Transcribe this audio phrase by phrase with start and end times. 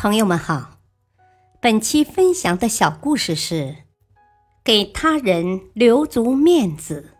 [0.00, 0.78] 朋友们好，
[1.60, 3.78] 本期分享的小故事是：
[4.62, 7.14] 给他人留足面子。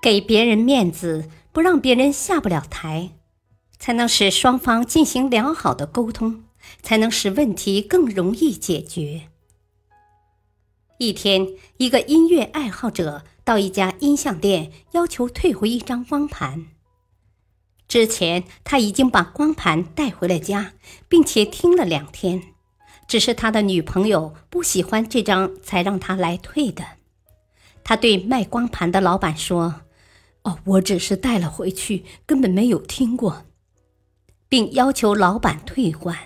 [0.00, 3.12] 给别人面子，不让别人下不了台，
[3.78, 6.42] 才能使双方进行良好的沟通，
[6.82, 9.28] 才能使问题更容易解决。
[10.98, 11.46] 一天，
[11.76, 16.66] 一个音乐爱好者到一家音像店，要求退回一张光盘。
[17.88, 20.72] 之前他已经把光盘带回了家，
[21.08, 22.42] 并且听了两天，
[23.06, 26.84] 只是他的女朋友不喜欢这张，才让他来退的。
[27.84, 29.82] 他对卖光盘的老板说
[30.42, 33.44] ：“哦，我只是带了回去，根本没有听过。”
[34.48, 36.16] 并要求老板退换。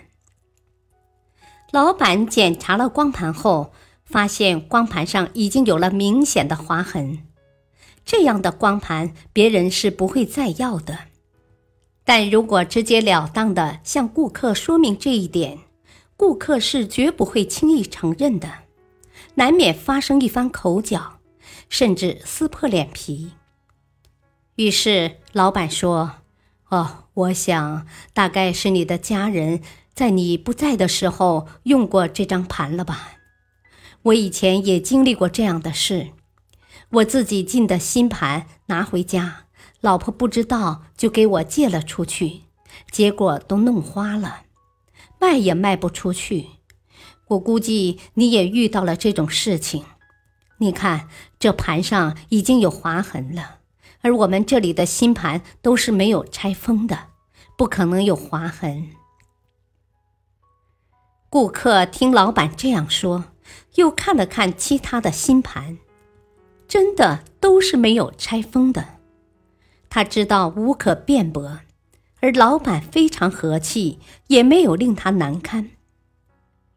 [1.72, 3.72] 老板检查了光盘后，
[4.04, 7.26] 发现光盘上已经有了明显的划痕，
[8.04, 11.09] 这样的光盘别人是不会再要的。
[12.12, 15.60] 但如果直截了当的向顾客说明这一点，
[16.16, 18.52] 顾客是绝不会轻易承认的，
[19.36, 21.20] 难免发生一番口角，
[21.68, 23.30] 甚至撕破脸皮。
[24.56, 26.14] 于是老板说
[26.70, 29.62] ：“哦，我想大概是你的家人
[29.94, 33.18] 在你不在的时候用过这张盘了吧？
[34.02, 36.08] 我以前也经历过这样的事，
[36.90, 39.44] 我自己进的新盘拿回家。”
[39.80, 42.42] 老婆不知道，就给我借了出去，
[42.90, 44.42] 结果都弄花了，
[45.18, 46.48] 卖也卖不出去。
[47.28, 49.84] 我估计你也遇到了这种事情。
[50.58, 53.60] 你看，这盘上已经有划痕了，
[54.02, 57.06] 而我们这里的新盘都是没有拆封的，
[57.56, 58.90] 不可能有划痕。
[61.30, 63.24] 顾客听老板这样说，
[63.76, 65.78] 又看了看其他的新盘，
[66.68, 68.99] 真的都是没有拆封的。
[69.90, 71.60] 他知道无可辩驳，
[72.20, 75.70] 而老板非常和气，也没有令他难堪。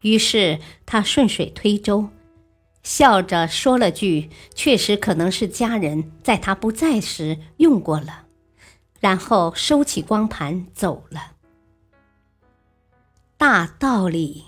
[0.02, 2.10] 于是他顺水推舟，
[2.82, 8.26] 笑着说了句：“确实可能是家人在他不在时用过了。”
[9.00, 11.32] 然后收起光盘走了。
[13.36, 14.44] 大道理，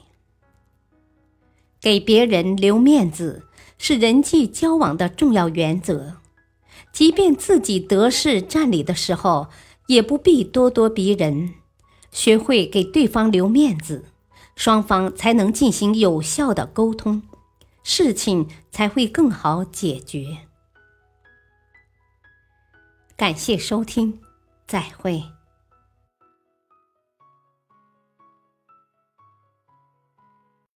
[1.80, 3.46] 给别人留面子
[3.78, 6.16] 是人际交往的重要原则。
[6.96, 9.48] 即便自己得势占理的时候，
[9.86, 11.52] 也不必咄咄逼人，
[12.10, 14.06] 学会给对方留面子，
[14.54, 17.20] 双方才能进行有效的沟通，
[17.82, 20.38] 事情才会更好解决。
[23.14, 24.18] 感谢收听，
[24.66, 25.35] 再会。